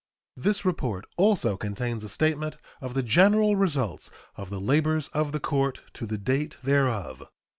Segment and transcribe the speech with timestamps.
[0.35, 5.39] This report also contains a statement of the general results of the labors of the
[5.39, 7.21] court to the date thereof.